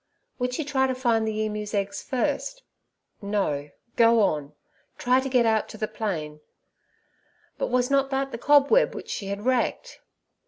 Would 0.39 0.55
she 0.55 0.63
try 0.65 0.87
to 0.87 0.95
find 0.95 1.27
the 1.27 1.41
emu's 1.45 1.75
eggs 1.75 2.01
first? 2.01 2.63
No, 3.21 3.69
go 3.97 4.19
on; 4.21 4.53
try 4.97 5.19
to 5.19 5.29
get 5.29 5.45
out 5.45 5.69
to 5.69 5.77
the 5.77 5.87
plain. 5.87 6.41
But 7.59 7.67
was 7.67 7.91
not 7.91 8.09
that 8.09 8.31
the 8.31 8.39
cobweb 8.39 8.95
which 8.95 9.11
she 9.11 9.27
had 9.27 9.45
wrecked? 9.45 9.99